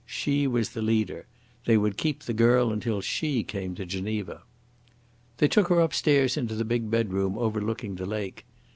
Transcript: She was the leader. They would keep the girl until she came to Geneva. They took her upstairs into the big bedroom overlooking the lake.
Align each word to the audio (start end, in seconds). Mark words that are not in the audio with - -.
She 0.07 0.47
was 0.47 0.71
the 0.71 0.81
leader. 0.81 1.27
They 1.65 1.77
would 1.77 1.95
keep 1.95 2.23
the 2.23 2.33
girl 2.33 2.71
until 2.73 3.01
she 3.01 3.43
came 3.43 3.75
to 3.75 3.85
Geneva. 3.85 4.41
They 5.37 5.47
took 5.47 5.67
her 5.67 5.79
upstairs 5.79 6.37
into 6.37 6.55
the 6.55 6.65
big 6.65 6.89
bedroom 6.89 7.37
overlooking 7.37 7.93
the 7.93 8.07
lake. 8.07 8.43